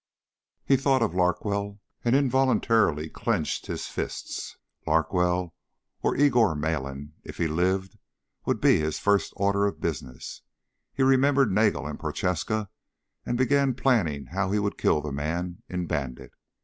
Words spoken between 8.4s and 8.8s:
would be